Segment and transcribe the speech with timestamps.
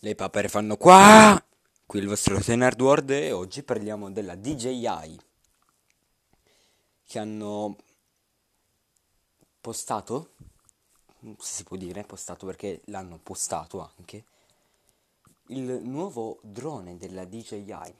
[0.00, 1.42] Le papere fanno qua!
[1.86, 5.18] Qui il vostro Tenard World e oggi parliamo della DJI
[7.02, 7.76] che hanno
[9.58, 10.34] postato,
[11.18, 14.24] se si può dire postato perché l'hanno postato anche,
[15.46, 17.94] il nuovo drone della DJI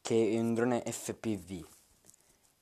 [0.00, 1.66] che è un drone FPV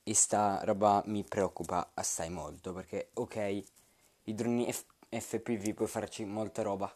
[0.01, 3.63] e sta roba mi preoccupa assai molto perché ok
[4.23, 6.91] i droni F- FPV puoi farci molta roba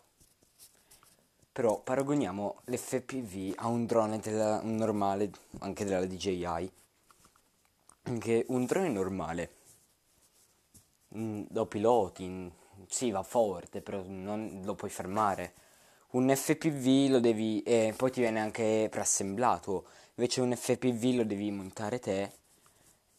[1.52, 6.72] però paragoniamo l'FPV a un drone della, normale, anche della DJI.
[8.20, 9.50] Che un drone normale
[11.16, 12.48] mm, lo piloti, mm,
[12.88, 15.54] sì va forte, però non lo puoi fermare.
[16.12, 21.52] Un FPV lo devi, e poi ti viene anche preassemblato, invece un FPV lo devi
[21.52, 22.32] montare te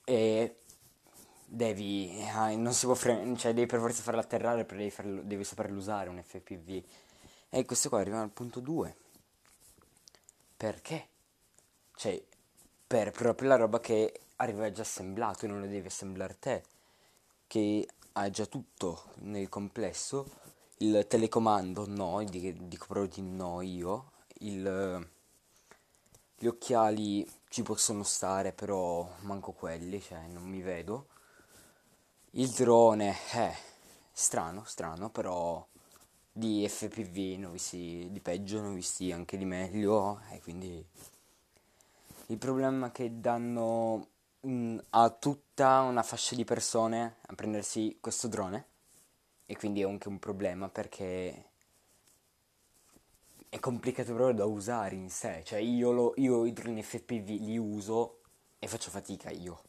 [0.05, 0.57] e
[1.47, 5.45] devi, eh, non si può frenare, cioè devi per forza farlo atterrare, devi, farlo, devi
[5.45, 6.83] saperlo usare un FPV.
[7.55, 8.97] E questo qua arriva al punto 2.
[10.57, 11.09] Perché?
[11.95, 12.25] Cioè,
[12.87, 16.63] per proprio la roba che arriva già assemblato e non lo devi assemblare te,
[17.47, 20.31] che ha già tutto nel complesso.
[20.79, 24.13] Il telecomando no, dico proprio di no io.
[24.39, 25.11] Il,
[26.39, 31.09] gli occhiali ci possono stare, però manco quelli, cioè non mi vedo.
[32.31, 33.55] Il drone, eh,
[34.11, 35.63] strano, strano, però
[36.33, 40.85] di FPV ne ho visti di peggio, ne ho visti anche di meglio e quindi
[42.27, 44.09] il problema è che danno
[44.41, 48.67] mh, mm, a tutta una fascia di persone a prendersi questo drone
[49.45, 51.51] e quindi è anche un problema perché
[53.51, 57.59] è complicato proprio da usare in sé, cioè io, lo, io i droni FPV li
[57.59, 58.21] uso
[58.59, 59.61] e faccio fatica io.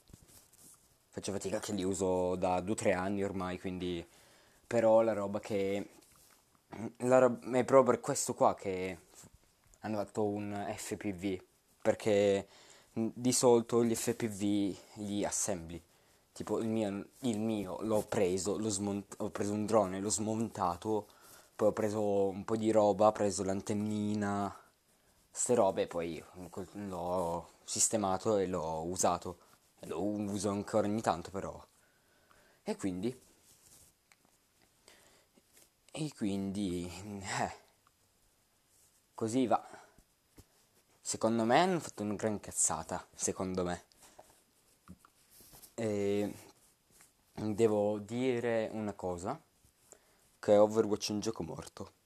[1.09, 4.08] Faccio fatica che li uso da 2-3 anni ormai, quindi
[4.66, 5.89] però la roba che
[6.97, 8.97] rob- è proprio per questo qua che
[9.81, 11.41] hanno fatto un FPV,
[11.81, 12.47] perché
[12.93, 15.81] di solito gli FPV li assembli.
[16.31, 21.08] Tipo il mio, il mio l'ho preso, l'ho smont- ho preso un drone, l'ho smontato,
[21.55, 24.55] poi ho preso un po' di roba, ho preso l'antennina,
[25.31, 26.23] ste robe, poi
[26.73, 29.37] l'ho sistemato e l'ho usato.
[29.87, 31.61] Lo uso ancora ogni tanto però.
[32.64, 33.15] E quindi
[35.95, 36.89] e quindi,
[37.21, 37.52] eh,
[39.14, 39.64] così va.
[40.99, 43.83] Secondo me hanno fatto una gran cazzata, secondo me.
[45.76, 46.33] E
[47.33, 49.39] devo dire una cosa,
[50.39, 51.93] che Overwatch è un gioco morto.